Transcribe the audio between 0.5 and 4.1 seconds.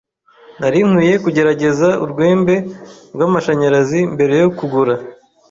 Nari nkwiye kugerageza urwembe rwamashanyarazi